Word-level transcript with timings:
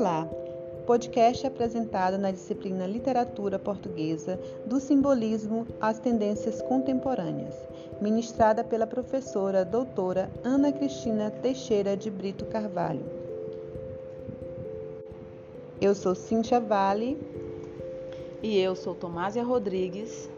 Olá, 0.00 0.26
podcast 0.86 1.46
apresentado 1.46 2.16
na 2.16 2.30
disciplina 2.30 2.86
Literatura 2.86 3.58
Portuguesa 3.58 4.40
do 4.64 4.80
Simbolismo 4.80 5.66
às 5.78 5.98
Tendências 5.98 6.62
Contemporâneas, 6.62 7.54
ministrada 8.00 8.64
pela 8.64 8.86
professora 8.86 9.62
doutora 9.62 10.30
Ana 10.42 10.72
Cristina 10.72 11.30
Teixeira 11.30 11.98
de 11.98 12.10
Brito 12.10 12.46
Carvalho. 12.46 13.04
Eu 15.78 15.94
sou 15.94 16.14
Cíntia 16.14 16.58
Vale. 16.58 17.18
E 18.42 18.58
eu 18.58 18.74
sou 18.74 18.94
Tomásia 18.94 19.44
Rodrigues. 19.44 20.30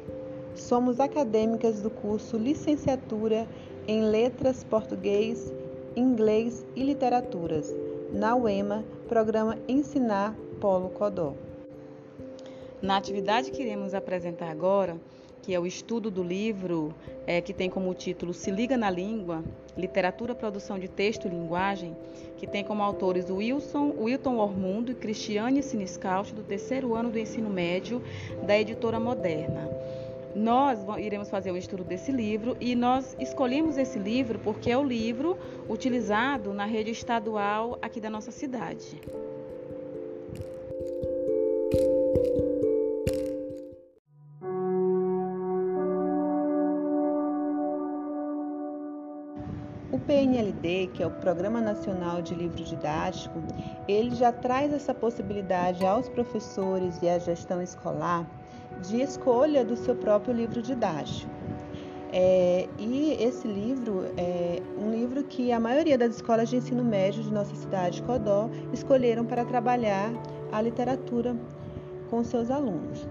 Somos 0.56 0.98
acadêmicas 0.98 1.80
do 1.80 1.88
curso 1.88 2.37
Licenciatura 2.37 3.47
em 3.87 4.02
Letras 4.02 4.65
Português, 4.65 5.55
Inglês 5.95 6.66
e 6.74 6.83
Literaturas, 6.83 7.73
na 8.12 8.34
UEMA, 8.34 8.84
programa 9.12 9.59
Ensinar 9.69 10.34
Polo 10.59 10.89
Codó. 10.89 11.34
Na 12.80 12.97
atividade 12.97 13.51
que 13.51 13.61
iremos 13.61 13.93
apresentar 13.93 14.51
agora, 14.51 14.97
que 15.43 15.53
é 15.53 15.61
o 15.61 15.66
estudo 15.66 16.11
do 16.11 16.23
livro, 16.23 16.95
é, 17.27 17.39
que 17.39 17.53
tem 17.53 17.69
como 17.69 17.93
título 17.93 18.33
Se 18.33 18.51
Liga 18.51 18.75
na 18.75 18.89
Língua, 18.89 19.45
Literatura, 19.77 20.34
Produção 20.34 20.79
de 20.79 20.89
Texto 20.89 21.27
e 21.27 21.30
Linguagem, 21.30 21.95
que 22.39 22.47
tem 22.47 22.65
como 22.65 22.83
autores 22.83 23.29
Wilson, 23.29 23.93
Wilton 23.98 24.39
Ormundo 24.39 24.93
e 24.93 24.95
Cristiane 24.95 25.62
Siniscalchi, 25.62 26.33
do 26.33 26.42
terceiro 26.42 26.95
ano 26.95 27.11
do 27.11 27.19
ensino 27.19 27.51
médio, 27.51 28.03
da 28.47 28.59
editora 28.59 28.98
Moderna. 28.98 29.69
Nós 30.34 30.80
iremos 30.98 31.28
fazer 31.28 31.52
o 31.52 31.56
estudo 31.59 31.84
desse 31.84 32.10
livro 32.10 32.56
e 32.59 32.74
nós 32.74 33.14
escolhemos 33.20 33.77
esse 33.77 33.98
livro 33.98 34.38
porque 34.38 34.70
é 34.70 34.78
o 34.78 34.82
livro 34.82 35.36
utilizado 35.68 36.55
na 36.55 36.64
rede 36.64 36.91
estadual 36.91 37.78
aqui 37.82 38.00
da 38.00 38.08
nossa 38.08 38.30
cidade. 38.30 39.00
O 49.92 49.98
PNLD, 49.98 50.89
que 50.94 51.02
é 51.02 51.06
o 51.06 51.11
Programa 51.11 51.61
Nacional 51.61 52.22
de 52.22 52.34
Livro 52.34 52.64
Didático, 52.64 53.39
ele 53.86 54.14
já 54.14 54.33
traz 54.33 54.72
essa 54.72 54.94
possibilidade 54.94 55.84
aos 55.84 56.08
professores 56.08 57.02
e 57.02 57.08
à 57.08 57.19
gestão 57.19 57.61
escolar 57.61 58.27
de 58.83 59.00
escolha 59.00 59.64
do 59.64 59.77
seu 59.77 59.94
próprio 59.94 60.34
livro 60.34 60.61
didático. 60.61 61.30
É, 62.12 62.69
e 62.78 63.16
esse 63.19 63.48
livro 63.48 64.05
é 64.19 64.61
um 64.78 64.91
livro 64.91 65.24
que 65.24 65.50
a 65.50 65.58
maioria 65.58 65.97
das 65.97 66.16
escolas 66.16 66.50
de 66.50 66.56
ensino 66.56 66.84
médio 66.84 67.22
de 67.22 67.33
nossa 67.33 67.55
cidade, 67.55 68.02
Codó, 68.02 68.50
escolheram 68.70 69.24
para 69.24 69.47
trabalhar 69.47 70.12
a 70.52 70.61
literatura 70.61 71.34
com 72.11 72.22
seus 72.22 72.50
alunos. 72.50 73.08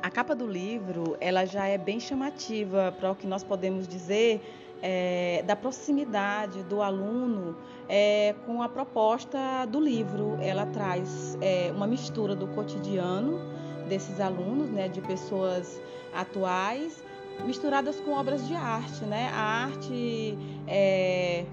A 0.00 0.08
capa 0.08 0.36
do 0.36 0.46
livro, 0.46 1.16
ela 1.20 1.44
já 1.44 1.66
é 1.66 1.76
bem 1.76 1.98
chamativa 1.98 2.94
para 2.96 3.10
o 3.10 3.16
que 3.16 3.26
nós 3.26 3.42
podemos 3.42 3.88
dizer 3.88 4.40
é, 4.88 5.42
da 5.44 5.56
proximidade 5.56 6.62
do 6.62 6.80
aluno 6.80 7.56
é, 7.88 8.36
com 8.46 8.62
a 8.62 8.68
proposta 8.68 9.66
do 9.68 9.80
livro. 9.80 10.38
Ela 10.40 10.64
traz 10.66 11.36
é, 11.40 11.72
uma 11.74 11.88
mistura 11.88 12.36
do 12.36 12.46
cotidiano 12.46 13.40
desses 13.88 14.20
alunos, 14.20 14.70
né, 14.70 14.88
de 14.88 15.00
pessoas 15.00 15.80
atuais, 16.14 17.02
misturadas 17.44 17.98
com 18.00 18.12
obras 18.12 18.46
de 18.46 18.54
arte, 18.54 19.04
né? 19.04 19.28
A 19.32 19.64
arte 19.64 20.38
é, 20.68 21.44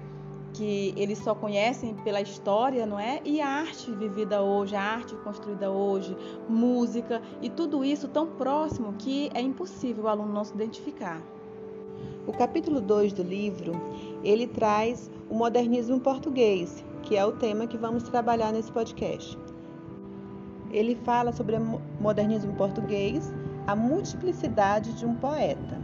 que 0.52 0.94
eles 0.96 1.18
só 1.18 1.34
conhecem 1.34 1.92
pela 1.96 2.20
história, 2.20 2.86
não 2.86 3.00
é? 3.00 3.20
E 3.24 3.40
a 3.40 3.48
arte 3.48 3.90
vivida 3.90 4.42
hoje, 4.42 4.76
a 4.76 4.80
arte 4.80 5.16
construída 5.16 5.70
hoje, 5.70 6.16
música 6.48 7.20
e 7.42 7.50
tudo 7.50 7.84
isso 7.84 8.06
tão 8.06 8.28
próximo 8.28 8.94
que 8.94 9.28
é 9.34 9.40
impossível 9.40 10.04
o 10.04 10.08
aluno 10.08 10.32
não 10.32 10.44
se 10.44 10.54
identificar. 10.54 11.20
O 12.26 12.32
capítulo 12.32 12.80
2 12.80 13.12
do 13.12 13.22
livro, 13.22 13.74
ele 14.22 14.46
traz 14.46 15.10
o 15.28 15.34
modernismo 15.34 16.00
português, 16.00 16.82
que 17.02 17.18
é 17.18 17.24
o 17.24 17.32
tema 17.32 17.66
que 17.66 17.76
vamos 17.76 18.02
trabalhar 18.04 18.50
nesse 18.50 18.72
podcast. 18.72 19.36
Ele 20.70 20.94
fala 21.04 21.32
sobre 21.32 21.56
o 21.56 21.80
modernismo 22.00 22.54
português, 22.54 23.30
a 23.66 23.76
multiplicidade 23.76 24.94
de 24.94 25.04
um 25.04 25.14
poeta. 25.14 25.78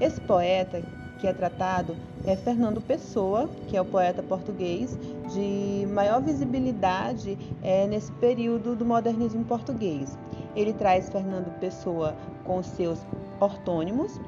Esse 0.00 0.18
poeta 0.22 0.82
que 1.20 1.26
é 1.26 1.34
tratado 1.34 1.94
é 2.24 2.34
Fernando 2.34 2.80
Pessoa, 2.80 3.50
que 3.68 3.76
é 3.76 3.80
o 3.80 3.84
poeta 3.84 4.22
português 4.22 4.98
de 5.34 5.86
maior 5.92 6.22
visibilidade 6.22 7.36
é, 7.62 7.86
nesse 7.86 8.10
período 8.12 8.74
do 8.74 8.86
modernismo 8.86 9.44
português. 9.44 10.16
Ele 10.56 10.72
traz 10.72 11.10
Fernando 11.10 11.54
Pessoa 11.60 12.16
com 12.44 12.62
seus 12.62 12.98
ortônimos 13.38 14.18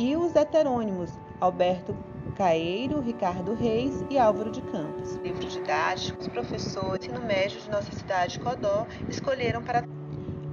e 0.00 0.16
os 0.16 0.34
heterônimos 0.34 1.10
Alberto 1.38 1.94
Caeiro, 2.34 3.00
Ricardo 3.00 3.52
Reis 3.52 4.02
e 4.08 4.16
Álvaro 4.16 4.50
de 4.50 4.62
Campos. 4.62 5.16
Livro 5.16 5.46
didático, 5.46 6.18
os 6.22 6.28
professores 6.28 7.06
ensino 7.06 7.20
médio 7.20 7.60
de 7.60 7.70
nossa 7.70 7.92
cidade 7.92 8.40
Codó 8.40 8.86
escolheram 9.10 9.62
para 9.62 9.84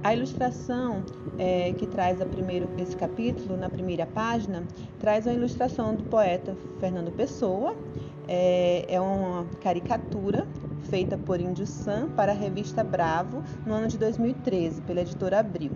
a 0.04 0.14
ilustração 0.14 1.02
é, 1.38 1.72
que 1.72 1.86
traz 1.86 2.20
a 2.20 2.26
primeiro, 2.26 2.68
esse 2.78 2.94
capítulo, 2.94 3.56
na 3.56 3.70
primeira 3.70 4.04
página, 4.04 4.64
traz 5.00 5.26
a 5.26 5.32
ilustração 5.32 5.94
do 5.94 6.04
poeta 6.04 6.54
Fernando 6.78 7.10
Pessoa. 7.10 7.74
É, 8.28 8.84
é 8.86 9.00
uma 9.00 9.46
caricatura 9.62 10.46
feita 10.90 11.16
por 11.16 11.40
Índio 11.40 11.66
Sam 11.66 12.10
para 12.10 12.32
a 12.32 12.34
revista 12.34 12.84
Bravo 12.84 13.42
no 13.64 13.72
ano 13.72 13.88
de 13.88 13.96
2013, 13.96 14.82
pela 14.82 15.00
editora 15.00 15.40
Abril. 15.40 15.72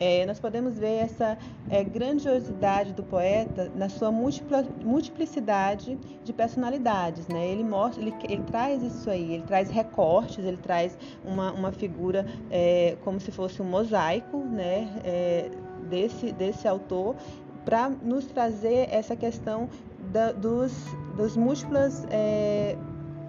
É, 0.00 0.24
nós 0.26 0.38
podemos 0.38 0.78
ver 0.78 1.04
essa 1.04 1.36
é, 1.68 1.82
grandiosidade 1.82 2.92
do 2.92 3.02
poeta 3.02 3.70
na 3.74 3.88
sua 3.88 4.12
multiplicidade 4.12 5.98
de 6.24 6.32
personalidades. 6.32 7.26
Né? 7.28 7.48
Ele, 7.48 7.64
mostra, 7.64 8.02
ele, 8.02 8.14
ele, 8.28 8.42
traz 8.44 8.82
isso 8.82 9.10
aí, 9.10 9.34
ele 9.34 9.42
traz 9.44 9.70
recortes, 9.70 10.44
ele 10.44 10.56
traz 10.56 10.96
uma, 11.24 11.52
uma 11.52 11.72
figura 11.72 12.26
é, 12.50 12.96
como 13.02 13.18
se 13.18 13.32
fosse 13.32 13.60
um 13.60 13.64
mosaico 13.64 14.38
né? 14.38 14.88
É, 15.04 15.50
desse, 15.88 16.32
desse 16.32 16.68
autor 16.68 17.16
para 17.64 17.90
nos 17.90 18.26
trazer 18.26 18.88
essa 18.90 19.16
questão 19.16 19.68
da, 20.12 20.32
dos, 20.32 20.72
dos 21.16 21.36
múltiplas 21.36 22.06
é, 22.10 22.76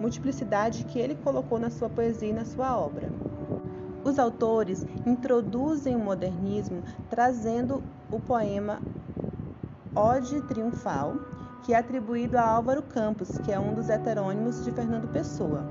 multiplicidade 0.00 0.84
que 0.84 0.98
ele 0.98 1.14
colocou 1.14 1.58
na 1.58 1.68
sua 1.68 1.90
poesia 1.90 2.28
e 2.28 2.32
na 2.32 2.44
sua 2.44 2.78
obra. 2.78 3.10
Os 4.10 4.18
autores 4.18 4.84
introduzem 5.06 5.94
o 5.94 6.00
modernismo 6.00 6.82
trazendo 7.08 7.80
o 8.10 8.18
poema 8.18 8.82
Ode 9.94 10.40
Triunfal, 10.48 11.14
que 11.62 11.72
é 11.72 11.78
atribuído 11.78 12.36
a 12.36 12.42
Álvaro 12.42 12.82
Campos, 12.82 13.38
que 13.38 13.52
é 13.52 13.60
um 13.60 13.72
dos 13.72 13.88
heterônimos 13.88 14.64
de 14.64 14.72
Fernando 14.72 15.06
Pessoa. 15.12 15.64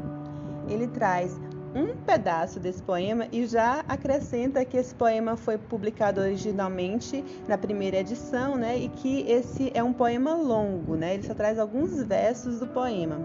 Ele 0.70 0.88
traz 0.88 1.38
um 1.76 1.96
pedaço 1.96 2.60
desse 2.60 2.82
poema 2.82 3.28
e 3.32 3.46
já 3.46 3.84
acrescenta 3.88 4.66
que 4.66 4.78
esse 4.78 4.94
poema 4.94 5.36
foi 5.36 5.58
publicado 5.58 6.22
originalmente 6.22 7.24
na 7.48 7.58
primeira 7.58 7.98
edição, 7.98 8.56
né? 8.56 8.78
E 8.78 8.90
que 8.90 9.22
esse 9.30 9.72
é 9.74 9.84
um 9.84 9.94
poema 9.94 10.34
longo, 10.34 10.96
né? 10.96 11.16
Ele 11.16 11.24
só 11.24 11.34
traz 11.34 11.60
alguns 11.60 12.02
versos 12.04 12.60
do 12.60 12.68
poema. 12.68 13.18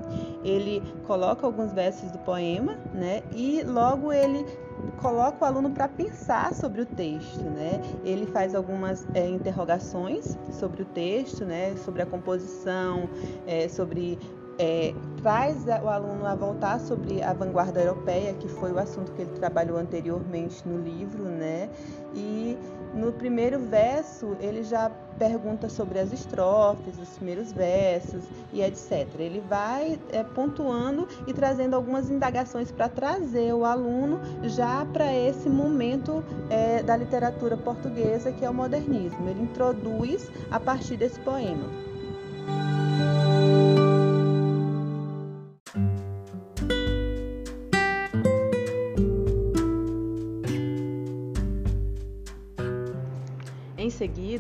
Ele 0.45 0.83
coloca 1.07 1.47
alguns 1.47 1.73
versos 1.73 2.11
do 2.11 2.19
poema, 2.19 2.77
né? 2.93 3.23
E 3.33 3.63
logo 3.63 4.13
ele 4.13 4.45
coloca 5.01 5.45
o 5.45 5.49
aluno 5.49 5.71
para 5.71 5.89
pensar 5.89 6.55
sobre 6.55 6.83
o 6.83 6.87
texto, 6.87 7.43
né? 7.43 7.81
Ele 8.05 8.27
faz 8.27 8.55
algumas 8.55 9.07
é, 9.15 9.27
interrogações 9.29 10.37
sobre 10.53 10.83
o 10.83 10.85
texto, 10.85 11.45
né? 11.45 11.75
Sobre 11.77 12.03
a 12.03 12.07
composição, 12.07 13.09
é, 13.47 13.69
sobre 13.69 14.19
é, 14.59 14.95
traz 15.23 15.65
o 15.67 15.89
aluno 15.89 16.27
a 16.27 16.35
voltar 16.35 16.79
sobre 16.81 17.23
a 17.23 17.33
vanguarda 17.33 17.81
europeia, 17.81 18.35
que 18.35 18.49
foi 18.49 18.73
o 18.73 18.79
assunto 18.79 19.13
que 19.13 19.23
ele 19.23 19.33
trabalhou 19.33 19.77
anteriormente 19.77 20.67
no 20.67 20.79
livro, 20.81 21.25
né? 21.25 21.69
E 22.15 22.57
no 22.95 23.13
primeiro 23.13 23.59
verso 23.59 24.37
ele 24.41 24.63
já 24.63 24.91
pergunta 25.19 25.69
sobre 25.69 25.99
as 25.99 26.13
estrofes, 26.13 26.99
os 26.99 27.09
primeiros 27.11 27.53
versos 27.53 28.25
e 28.53 28.63
etc. 28.63 29.09
Ele 29.19 29.41
vai 29.49 29.99
é, 30.11 30.23
pontuando 30.23 31.09
e 31.27 31.33
trazendo 31.33 31.75
algumas 31.75 32.11
indagações 32.11 32.71
para 32.71 32.89
trazer 32.89 33.53
o 33.53 33.65
aluno 33.65 34.21
já 34.45 34.85
para 34.93 35.13
esse 35.13 35.49
momento 35.49 36.23
é, 36.51 36.83
da 36.83 36.97
literatura 36.97 37.57
portuguesa 37.57 38.33
que 38.33 38.45
é 38.45 38.51
o 38.51 38.55
modernismo. 38.55 39.29
Ele 39.29 39.43
introduz 39.43 40.31
a 40.51 40.61
partir 40.61 40.97
desse 40.97 41.19
poema. 41.21 41.94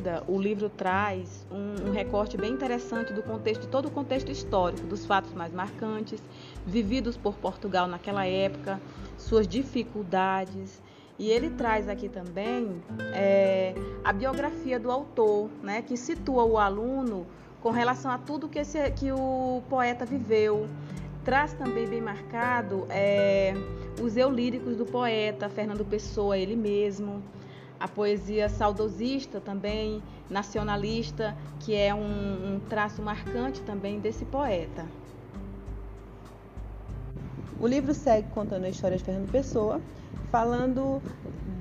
Seguida, 0.04 0.22
o 0.28 0.38
livro 0.38 0.68
traz 0.68 1.46
um, 1.50 1.88
um 1.88 1.92
recorte 1.92 2.36
bem 2.36 2.52
interessante 2.52 3.12
do 3.12 3.22
contexto, 3.22 3.62
de 3.62 3.68
todo 3.68 3.86
o 3.86 3.90
contexto 3.90 4.30
histórico, 4.30 4.86
dos 4.86 5.06
fatos 5.06 5.32
mais 5.32 5.52
marcantes 5.52 6.22
vividos 6.66 7.16
por 7.16 7.34
Portugal 7.34 7.88
naquela 7.88 8.26
época, 8.26 8.78
suas 9.16 9.48
dificuldades. 9.48 10.82
E 11.18 11.30
ele 11.30 11.50
traz 11.50 11.88
aqui 11.88 12.08
também 12.08 12.82
é, 13.14 13.74
a 14.04 14.12
biografia 14.12 14.78
do 14.78 14.90
autor, 14.90 15.48
né, 15.62 15.80
que 15.80 15.96
situa 15.96 16.44
o 16.44 16.58
aluno 16.58 17.26
com 17.62 17.70
relação 17.70 18.10
a 18.10 18.18
tudo 18.18 18.48
que, 18.48 18.58
esse, 18.58 18.90
que 18.90 19.10
o 19.10 19.62
poeta 19.70 20.04
viveu. 20.04 20.68
Traz 21.24 21.54
também 21.54 21.86
bem 21.86 22.02
marcado 22.02 22.86
é, 22.90 23.54
os 24.02 24.14
eu 24.16 24.30
líricos 24.30 24.76
do 24.76 24.84
poeta, 24.84 25.48
Fernando 25.48 25.82
Pessoa, 25.82 26.36
ele 26.36 26.54
mesmo 26.54 27.22
a 27.84 27.88
poesia 27.88 28.48
saudosista 28.48 29.42
também, 29.42 30.02
nacionalista, 30.30 31.36
que 31.60 31.74
é 31.74 31.94
um, 31.94 32.54
um 32.54 32.60
traço 32.66 33.02
marcante 33.02 33.60
também 33.60 34.00
desse 34.00 34.24
poeta. 34.24 34.86
O 37.60 37.66
livro 37.66 37.92
segue 37.92 38.26
contando 38.30 38.64
a 38.64 38.70
história 38.70 38.96
de 38.96 39.04
Fernando 39.04 39.30
Pessoa, 39.30 39.82
falando 40.30 41.02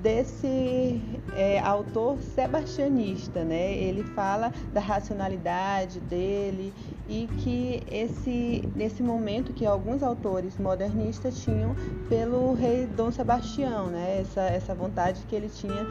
desse 0.02 1.00
é, 1.34 1.58
autor 1.60 2.18
sebastianista, 2.20 3.44
né? 3.44 3.72
Ele 3.72 4.02
fala 4.02 4.52
da 4.72 4.80
racionalidade 4.80 6.00
dele 6.00 6.72
e 7.08 7.26
que 7.38 7.82
esse 7.90 8.68
nesse 8.74 9.02
momento 9.02 9.52
que 9.52 9.64
alguns 9.64 10.02
autores 10.02 10.58
modernistas 10.58 11.42
tinham 11.42 11.74
pelo 12.08 12.54
rei 12.54 12.86
Dom 12.86 13.10
Sebastião, 13.10 13.86
né? 13.86 14.20
Essa 14.20 14.42
essa 14.42 14.74
vontade 14.74 15.20
que 15.28 15.34
ele 15.34 15.48
tinha 15.48 15.86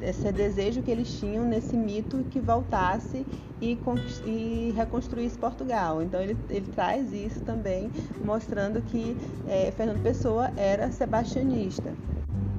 esse 0.00 0.30
desejo 0.32 0.82
que 0.82 0.90
eles 0.90 1.18
tinham 1.18 1.44
nesse 1.44 1.76
mito 1.76 2.24
que 2.30 2.40
voltasse 2.40 3.24
e, 3.60 3.78
e 4.26 4.72
reconstruísse 4.76 5.38
Portugal. 5.38 6.02
Então 6.02 6.20
ele, 6.20 6.36
ele, 6.48 6.66
traz 6.72 7.12
isso 7.12 7.40
também, 7.40 7.90
mostrando 8.24 8.80
que 8.82 9.16
é, 9.48 9.70
Fernando 9.70 10.02
Pessoa 10.02 10.50
era 10.56 10.90
sebastianista. 10.90 11.89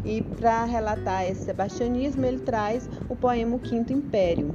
E 0.04 0.22
para 0.22 0.66
relatar 0.66 1.26
esse 1.26 1.46
sebastianismo, 1.46 2.26
ele 2.26 2.40
traz 2.40 2.90
o 3.08 3.16
poema 3.16 3.56
O 3.56 3.60
Quinto 3.60 3.94
Império. 3.94 4.54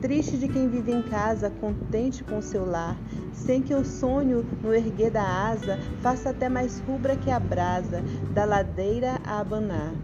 Triste 0.00 0.36
de 0.36 0.48
quem 0.48 0.68
vive 0.68 0.92
em 0.92 1.02
casa, 1.02 1.48
contente 1.48 2.22
com 2.24 2.42
seu 2.42 2.66
lar, 2.66 2.96
sem 3.32 3.62
que 3.62 3.74
o 3.74 3.84
sonho 3.84 4.44
no 4.62 4.74
erguer 4.74 5.10
da 5.10 5.22
asa 5.22 5.78
faça 6.02 6.30
até 6.30 6.48
mais 6.48 6.78
rubra 6.80 7.16
que 7.16 7.30
a 7.30 7.40
brasa 7.40 8.02
da 8.34 8.44
ladeira 8.44 9.18
a 9.24 9.40
abanar. 9.40 9.94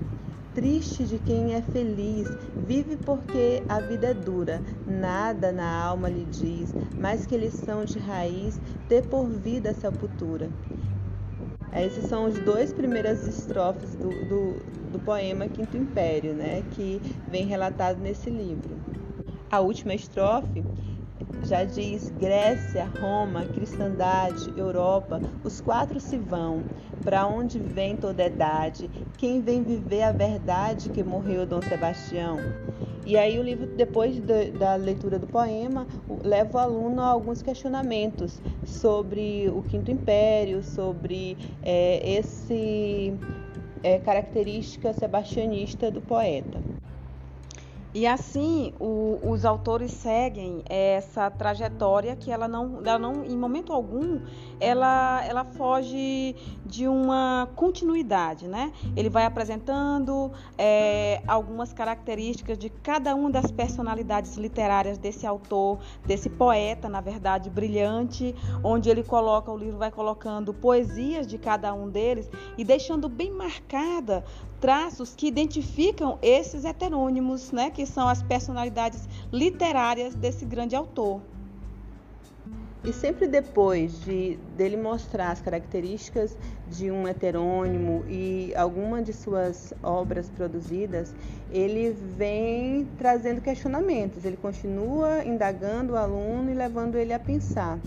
Triste 0.55 1.05
de 1.05 1.19
quem 1.19 1.55
é 1.55 1.63
feliz, 1.63 2.29
vive 2.67 2.97
porque 2.97 3.63
a 3.69 3.79
vida 3.81 4.09
é 4.09 4.15
dura, 4.15 4.61
nada 4.87 5.53
na 5.53 5.71
alma 5.85 6.09
lhe 6.09 6.25
diz, 6.25 6.75
mais 6.99 7.25
que 7.25 7.37
lição 7.37 7.85
de 7.85 7.99
raiz, 7.99 8.61
ter 8.89 9.07
por 9.07 9.29
vida 9.29 9.71
a 9.71 9.75
sepultura. 9.75 10.49
Esses 11.73 12.05
são 12.07 12.27
os 12.27 12.39
dois 12.41 12.73
primeiras 12.73 13.27
estrofes 13.27 13.95
do, 13.95 14.11
do, 14.29 14.53
do 14.91 14.99
poema 14.99 15.47
Quinto 15.49 15.77
Império, 15.77 16.35
né, 16.35 16.63
que 16.73 17.01
vem 17.31 17.47
relatado 17.47 18.01
nesse 18.01 18.29
livro. 18.29 18.77
A 19.51 19.61
última 19.61 19.95
estrofe 19.95 20.65
já 21.45 21.65
diz 21.65 22.11
Grécia, 22.19 22.91
Roma, 23.01 23.45
cristandade, 23.45 24.53
Europa, 24.57 25.21
os 25.43 25.61
quatro 25.61 25.99
se 26.01 26.17
vão. 26.17 26.63
Para 27.05 27.27
onde 27.27 27.59
vem 27.59 27.97
toda 27.97 28.27
idade? 28.27 28.91
Quem 29.17 29.41
vem 29.41 29.63
viver 29.63 30.03
a 30.03 30.13
verdade 30.13 30.91
que 30.91 31.03
morreu 31.03 31.47
Dom 31.47 31.63
Sebastião? 31.63 32.39
E 33.07 33.17
aí 33.17 33.39
o 33.39 33.43
livro, 33.43 33.67
depois 33.67 34.21
da 34.59 34.75
leitura 34.75 35.19
do 35.19 35.27
poema, 35.27 35.87
leva 36.23 36.59
o 36.59 36.61
aluno 36.61 37.01
a 37.01 37.07
alguns 37.07 37.43
questionamentos 37.43 38.41
sobre 38.65 39.49
o 39.49 39.63
Quinto 39.63 39.91
Império, 39.91 40.63
sobre 40.63 41.37
é, 41.63 42.19
esse 42.19 43.15
é, 43.83 43.99
característica 43.99 44.93
sebastianista 44.93 45.91
do 45.91 46.01
poeta. 46.01 46.61
E 47.93 48.07
assim, 48.07 48.73
o, 48.79 49.19
os 49.23 49.45
autores 49.45 49.91
seguem 49.91 50.63
essa 50.69 51.29
trajetória 51.29 52.15
que 52.15 52.31
ela 52.31 52.47
não, 52.47 52.79
ela 52.85 52.99
não, 53.01 53.25
em 53.25 53.37
momento 53.37 53.73
algum, 53.73 54.21
ela, 54.61 55.25
ela 55.27 55.45
foge 55.45 56.37
de 56.65 56.87
uma 56.87 57.49
continuidade, 57.57 58.47
né? 58.47 58.73
Ele 58.97 59.11
vai 59.11 59.25
apresentando 59.25 60.31
é, 60.57 61.21
algumas 61.27 61.73
características 61.73 62.57
de 62.57 62.71
cada 62.71 63.13
uma 63.17 63.29
das 63.29 63.51
personalidades 63.51 64.37
literárias 64.37 64.97
desse 64.97 65.27
autor, 65.27 65.81
desse 66.07 66.31
poeta, 66.31 66.89
na 66.89 67.01
verdade, 67.01 67.51
brilhante, 67.51 68.37
onde 68.63 68.89
ele 68.89 69.03
coloca, 69.03 69.51
o 69.51 69.57
livro 69.57 69.79
vai 69.79 69.91
colocando 69.91 70.55
poesias 70.55 71.27
de 71.27 71.39
cada 71.39 71.75
um 71.75 71.89
deles 71.89 72.31
e 72.57 72.63
deixando 72.63 73.09
bem 73.09 73.33
marcada 73.33 74.25
traços 74.61 75.15
que 75.17 75.27
identificam 75.27 76.19
esses 76.21 76.65
heterônimos, 76.65 77.51
né, 77.51 77.71
que 77.71 77.87
são 77.87 78.07
as 78.07 78.23
personalidades 78.23 79.09
literárias 79.33 80.15
desse 80.15 80.45
grande 80.45 80.77
autor. 80.77 81.23
E 82.83 82.95
sempre 82.95 83.27
depois 83.27 84.01
de 84.01 84.39
dele 84.57 84.77
mostrar 84.77 85.33
as 85.33 85.41
características 85.41 86.37
de 86.67 86.91
um 86.91 87.07
heterônimo 87.07 88.05
e 88.09 88.55
alguma 88.57 89.03
de 89.03 89.13
suas 89.13 89.75
obras 89.83 90.31
produzidas, 90.31 91.15
ele 91.51 91.91
vem 91.91 92.87
trazendo 92.97 93.43
questionamentos, 93.43 94.25
ele 94.25 94.39
continua 94.39 95.23
indagando 95.25 95.93
o 95.93 95.97
aluno 95.97 96.51
e 96.51 96.55
levando 96.55 96.97
ele 96.97 97.13
a 97.13 97.19
pensar. 97.19 97.79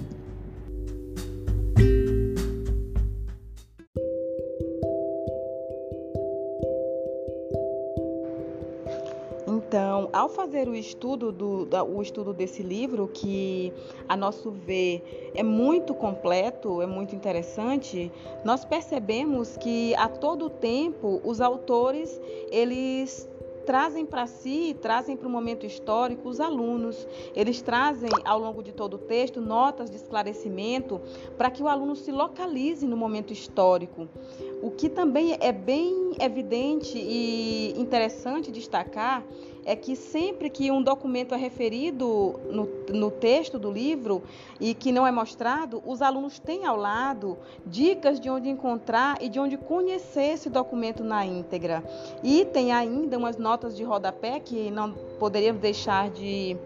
Fazer 10.54 10.70
o 10.70 10.76
estudo, 10.76 11.32
do, 11.32 11.68
o 11.84 12.00
estudo 12.00 12.32
desse 12.32 12.62
livro, 12.62 13.08
que 13.08 13.74
a 14.08 14.16
nosso 14.16 14.52
ver 14.52 15.32
é 15.34 15.42
muito 15.42 15.96
completo, 15.96 16.80
é 16.80 16.86
muito 16.86 17.16
interessante, 17.16 18.12
nós 18.46 18.64
percebemos 18.64 19.58
que 19.58 19.96
a 19.96 20.08
todo 20.08 20.52
tempo 20.52 21.20
os 21.24 21.42
autores 21.42 22.22
eles 22.52 23.28
trazem 23.66 24.06
para 24.06 24.28
si, 24.28 24.76
trazem 24.80 25.18
para 25.18 25.28
o 25.28 25.32
momento 25.32 25.66
histórico 25.66 26.30
os 26.30 26.40
alunos. 26.40 27.08
Eles 27.34 27.62
trazem 27.62 28.10
ao 28.26 28.38
longo 28.38 28.62
de 28.62 28.74
todo 28.74 28.96
o 28.96 28.98
texto 28.98 29.42
notas 29.42 29.90
de 29.90 29.96
esclarecimento 29.96 31.02
para 31.38 31.50
que 31.50 31.64
o 31.64 31.68
aluno 31.68 31.96
se 31.96 32.12
localize 32.12 32.86
no 32.86 32.98
momento 32.98 33.32
histórico. 33.32 34.08
O 34.62 34.70
que 34.70 34.90
também 34.90 35.38
é 35.40 35.52
bem 35.52 36.12
evidente 36.20 36.98
e 36.98 37.74
interessante 37.78 38.52
destacar 38.52 39.24
é 39.66 39.76
que 39.76 39.96
sempre 39.96 40.50
que 40.50 40.72
um 40.72 40.82
documento 40.82 41.34
é 41.34 41.38
referido 41.38 42.40
no, 42.50 42.70
no, 42.90 43.12
texto 43.12 43.58
do 43.58 43.72
livro 43.72 44.24
e 44.60 44.74
que 44.74 44.92
não 44.92 45.06
é 45.06 45.12
mostrado, 45.12 45.82
os 45.86 46.02
alunos 46.02 46.40
têm 46.40 46.66
ao 46.66 46.76
lado 46.76 47.38
dicas 47.66 48.20
de 48.20 48.30
onde 48.30 48.50
encontrar 48.50 49.18
e 49.22 49.30
de 49.30 49.40
onde 49.40 49.58
conhecer 49.58 50.34
esse 50.34 50.50
documento 50.50 51.04
na 51.04 51.26
íntegra. 51.26 51.84
E 52.24 52.46
tem 52.46 52.72
ainda 52.72 53.18
umas 53.18 53.38
notas 53.38 53.76
de 53.76 53.84
rodapé 53.84 54.40
que 54.40 54.70
não 54.72 54.94
poderíamos 55.20 55.62
deixar 55.62 56.10
de, 56.10 56.58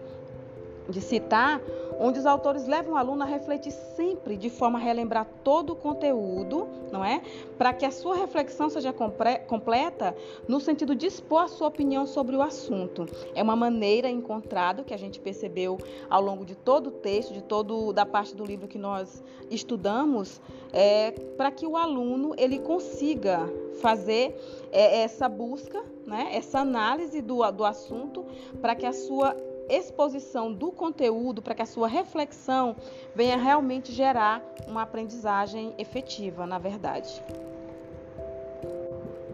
de 0.88 1.00
citar 1.00 1.60
onde 1.98 2.18
os 2.18 2.26
autores 2.26 2.66
levam 2.66 2.94
o 2.94 2.96
aluno 2.96 3.22
a 3.22 3.26
refletir 3.26 3.72
sempre 3.72 4.36
de 4.36 4.48
forma 4.48 4.78
a 4.78 4.82
relembrar 4.82 5.26
todo 5.42 5.72
o 5.72 5.76
conteúdo, 5.76 6.68
não 6.92 7.04
é? 7.04 7.20
Para 7.56 7.72
que 7.72 7.84
a 7.84 7.90
sua 7.90 8.16
reflexão 8.16 8.70
seja 8.70 8.92
completa 8.92 10.14
no 10.46 10.60
sentido 10.60 10.94
de 10.94 11.06
expor 11.06 11.42
a 11.42 11.48
sua 11.48 11.68
opinião 11.68 12.06
sobre 12.06 12.36
o 12.36 12.42
assunto. 12.42 13.06
É 13.34 13.42
uma 13.42 13.56
maneira 13.56 14.08
encontrada 14.08 14.84
que 14.84 14.94
a 14.94 14.96
gente 14.96 15.18
percebeu 15.18 15.78
ao 16.08 16.22
longo 16.22 16.44
de 16.44 16.54
todo 16.54 16.88
o 16.88 16.92
texto, 16.92 17.32
de 17.32 17.42
todo 17.42 17.92
da 17.92 18.06
parte 18.06 18.34
do 18.34 18.44
livro 18.44 18.68
que 18.68 18.78
nós 18.78 19.22
estudamos, 19.50 20.40
é, 20.72 21.10
para 21.36 21.50
que 21.50 21.66
o 21.66 21.76
aluno 21.76 22.34
ele 22.36 22.58
consiga 22.58 23.40
fazer 23.80 24.36
é, 24.70 25.02
essa 25.02 25.28
busca, 25.28 25.82
né? 26.06 26.30
Essa 26.32 26.60
análise 26.60 27.20
do, 27.20 27.50
do 27.52 27.64
assunto 27.64 28.24
para 28.60 28.74
que 28.74 28.86
a 28.86 28.92
sua 28.92 29.34
exposição 29.68 30.52
do 30.52 30.72
conteúdo 30.72 31.42
para 31.42 31.54
que 31.54 31.62
a 31.62 31.66
sua 31.66 31.88
reflexão 31.88 32.76
venha 33.14 33.36
realmente 33.36 33.92
gerar 33.92 34.42
uma 34.66 34.82
aprendizagem 34.82 35.74
efetiva, 35.78 36.46
na 36.46 36.58
verdade. 36.58 37.22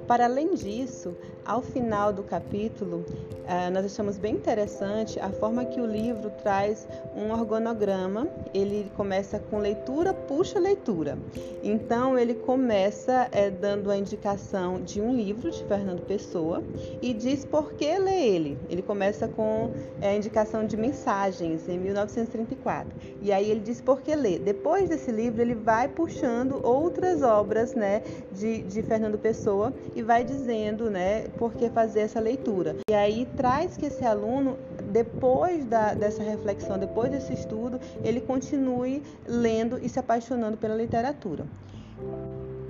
Para 0.06 0.26
além 0.26 0.54
disso, 0.54 1.16
ao 1.44 1.62
final 1.62 2.12
do 2.12 2.23
capítulo, 2.23 3.04
eh, 3.46 3.70
nós 3.70 3.84
achamos 3.84 4.16
bem 4.16 4.34
interessante 4.34 5.20
a 5.20 5.28
forma 5.30 5.64
que 5.64 5.80
o 5.80 5.87
livro 5.87 6.30
traz 6.42 6.88
um 7.14 7.32
organograma. 7.32 8.26
Ele 8.54 8.90
começa 8.96 9.38
com 9.38 9.58
leitura, 9.58 10.14
puxa 10.14 10.58
leitura. 10.58 11.18
Então, 11.62 12.18
ele 12.18 12.34
começa 12.34 13.28
é, 13.30 13.50
dando 13.50 13.90
a 13.90 13.96
indicação 13.96 14.80
de 14.80 15.00
um 15.00 15.14
livro 15.14 15.50
de 15.50 15.62
Fernando 15.64 16.00
Pessoa 16.06 16.62
e 17.02 17.12
diz 17.12 17.44
por 17.44 17.73
que 17.75 17.99
ler 17.99 18.26
ele. 18.26 18.58
Ele 18.70 18.82
começa 18.82 19.28
com 19.28 19.70
é, 20.00 20.11
a 20.11 20.16
indicação 20.16 20.66
de 20.66 20.76
mensagens 20.76 21.68
em 21.68 21.78
1934. 21.78 22.90
E 23.20 23.32
aí 23.32 23.50
ele 23.50 23.61
diz 23.61 23.80
por 23.80 24.00
que 24.00 24.14
ler. 24.14 24.38
Depois 24.38 24.88
desse 24.88 25.11
livro, 25.11 25.42
ele 25.42 25.54
vai 25.54 25.88
puxando 25.88 26.61
outras 26.62 27.23
obras 27.23 27.75
né, 27.75 28.02
de, 28.32 28.62
de 28.62 28.82
Fernando 28.82 29.18
Pessoa 29.18 29.73
e 29.94 30.02
vai 30.02 30.24
dizendo 30.24 30.90
né, 30.90 31.28
por 31.38 31.54
que 31.54 31.70
fazer 31.70 32.00
essa 32.00 32.20
leitura. 32.20 32.76
E 32.88 32.94
aí 32.94 33.26
traz 33.36 33.76
que 33.76 33.86
esse 33.86 34.04
aluno, 34.04 34.58
depois 34.90 35.64
da, 35.64 35.94
dessa 35.94 36.22
reflexão, 36.22 36.78
depois 36.78 37.10
desse 37.10 37.32
estudo, 37.32 37.80
ele 38.02 38.20
continue 38.20 39.02
lendo 39.26 39.78
e 39.80 39.88
se 39.88 39.98
apaixonando 39.98 40.56
pela 40.56 40.74
literatura. 40.74 41.46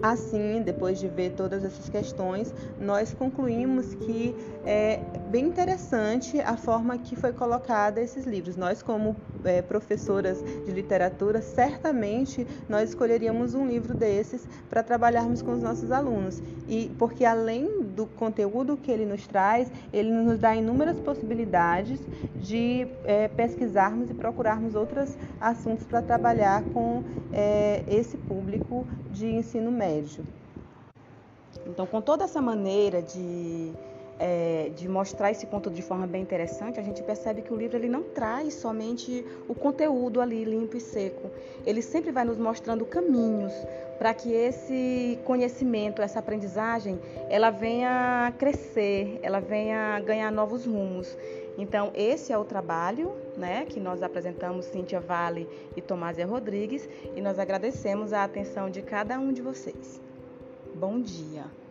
Assim, 0.03 0.61
depois 0.61 0.99
de 0.99 1.09
ver 1.09 1.31
todas 1.31 1.65
essas 1.65 1.89
questões, 1.89 2.53
nós 2.79 3.15
concluímos 3.15 3.95
que 3.95 4.37
é 4.67 5.01
bem 5.31 5.47
interessante 5.47 6.39
a 6.41 6.59
forma 6.59 6.99
que 6.99 7.17
foi 7.17 7.33
colocada 7.33 8.03
esses 8.03 8.27
livros. 8.27 8.55
Nós, 8.55 8.83
como 8.83 9.17
é, 9.45 9.63
professoras 9.63 10.43
de 10.43 10.73
literatura, 10.73 11.41
certamente 11.41 12.47
nós 12.69 12.91
escolheríamos 12.91 13.55
um 13.55 13.67
livro 13.67 13.95
desses 13.95 14.47
para 14.69 14.83
trabalharmos 14.83 15.43
com 15.43 15.53
os 15.53 15.63
nossos 15.63 15.91
alunos. 15.91 16.43
E 16.69 16.91
porque 16.99 17.25
além 17.25 17.83
do 17.83 18.07
conteúdo 18.07 18.77
que 18.77 18.91
ele 18.91 19.05
nos 19.05 19.27
traz, 19.27 19.71
ele 19.93 20.11
nos 20.11 20.39
dá 20.39 20.55
inúmeras 20.55 20.99
possibilidades 21.01 22.01
de 22.37 22.87
é, 23.05 23.29
pesquisarmos 23.29 24.11
e 24.11 24.15
procurarmos 24.15 24.75
outros 24.75 25.17
assuntos 25.41 25.87
para 25.87 26.03
trabalhar 26.03 26.63
com 26.73 27.03
é, 27.33 27.85
esse 27.89 28.17
público 28.17 28.87
de 29.11 29.27
ensino 29.27 29.71
médio. 29.71 30.25
Então, 31.67 31.87
com 31.87 32.01
toda 32.01 32.25
essa 32.25 32.43
maneira 32.43 33.01
de, 33.01 33.73
é, 34.19 34.71
de 34.75 34.89
mostrar 34.89 35.31
esse 35.31 35.47
conteúdo 35.47 35.75
de 35.75 35.83
forma 35.83 36.07
bem 36.07 36.23
interessante, 36.23 36.79
a 36.79 36.83
gente 36.83 37.03
percebe 37.03 37.43
que 37.43 37.53
o 37.53 37.57
livro 37.57 37.77
ele 37.77 37.89
não 37.89 38.03
traz 38.03 38.55
somente 38.55 39.25
o 39.49 39.55
conteúdo 39.55 40.21
ali 40.21 40.45
limpo 40.45 40.77
e 40.77 40.81
seco. 40.81 41.31
Ele 41.67 41.83
sempre 41.83 42.11
vai 42.11 42.25
nos 42.25 42.39
mostrando 42.39 42.85
caminhos 42.85 43.53
para 43.99 44.13
que 44.13 44.33
esse 44.33 45.19
conhecimento, 45.25 46.03
essa 46.03 46.19
aprendizagem, 46.19 47.01
ela 47.29 47.51
venha 47.51 48.33
crescer, 48.39 49.19
ela 49.23 49.41
venha 49.41 50.01
ganhar 50.01 50.31
novos 50.31 50.67
rumos. 50.67 51.17
Então, 51.57 51.93
esse 51.95 52.33
é 52.33 52.39
o 52.39 52.45
trabalho 52.45 53.13
né, 53.37 53.65
que 53.65 53.79
nós 53.79 54.03
apresentamos, 54.03 54.65
Cíntia 54.67 55.01
Vale 55.01 55.49
e 55.77 55.81
Tomásia 55.81 56.27
Rodrigues, 56.27 56.89
e 57.15 57.21
nós 57.21 57.39
agradecemos 57.39 58.13
a 58.13 58.25
atenção 58.25 58.69
de 58.69 58.83
cada 58.83 59.19
um 59.19 59.33
de 59.33 59.41
vocês. 59.41 60.01
Bom 60.75 61.01
dia! 61.01 61.64